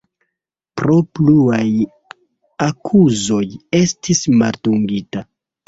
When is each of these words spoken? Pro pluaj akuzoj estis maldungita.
Pro 0.79 0.95
pluaj 1.19 1.67
akuzoj 2.69 3.45
estis 3.83 4.25
maldungita. 4.43 5.27